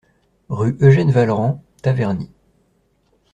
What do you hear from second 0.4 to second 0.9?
Rue